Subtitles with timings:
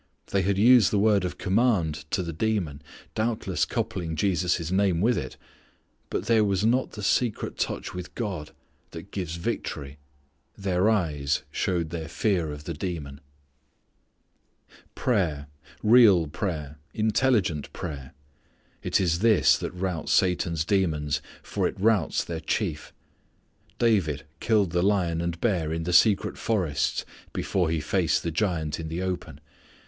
[0.31, 2.81] They had used the word of command to the demon,
[3.13, 5.37] doubtless coupling Jesus' name with it.
[6.09, 8.49] But there was not the secret touch with God
[8.89, 9.99] that gives victory.
[10.57, 13.21] Their eyes showed their fear of the demon.
[14.95, 15.45] Prayer,
[15.83, 18.15] real prayer, intelligent prayer,
[18.81, 22.91] it is this that routs Satan's demons, for it routs their chief.
[23.77, 28.79] David killed the lion and bear in the secret forests before he faced the giant
[28.79, 29.39] in the open.